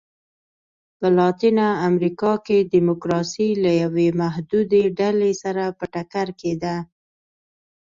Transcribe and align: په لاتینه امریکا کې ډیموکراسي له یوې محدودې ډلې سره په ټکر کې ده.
په 0.99 1.07
لاتینه 1.17 1.67
امریکا 1.89 2.33
کې 2.45 2.67
ډیموکراسي 2.73 3.49
له 3.63 3.71
یوې 3.83 4.07
محدودې 4.21 4.83
ډلې 4.99 5.31
سره 5.43 5.63
په 5.77 5.85
ټکر 5.93 6.27
کې 6.39 6.53
ده. 6.63 6.75